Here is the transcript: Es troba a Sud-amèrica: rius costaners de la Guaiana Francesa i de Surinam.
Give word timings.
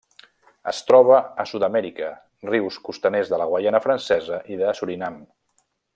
Es 0.69 0.77
troba 0.91 1.17
a 1.43 1.45
Sud-amèrica: 1.51 2.09
rius 2.53 2.81
costaners 2.89 3.29
de 3.35 3.41
la 3.43 3.47
Guaiana 3.53 3.83
Francesa 3.85 4.41
i 4.55 4.59
de 4.63 4.75
Surinam. 4.81 5.25